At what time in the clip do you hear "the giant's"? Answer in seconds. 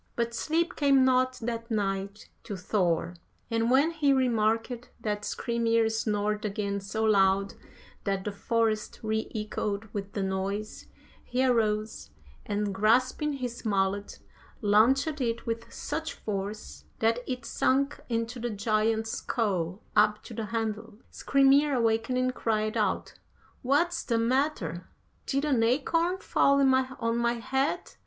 18.39-19.11